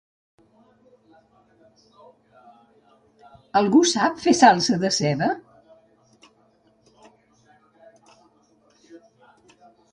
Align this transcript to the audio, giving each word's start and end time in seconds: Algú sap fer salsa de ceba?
Algú 3.61 3.83
sap 3.91 4.19
fer 4.25 4.35
salsa 4.41 4.79
de 4.87 4.93
ceba? 4.97 5.29